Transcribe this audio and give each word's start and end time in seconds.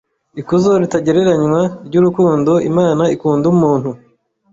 Ikuzo 0.41 0.71
ritagereranywa 0.81 1.61
ry’urukundo 1.87 2.51
Imana 2.69 3.03
ikunda 3.15 3.45
umuntu 3.53 3.89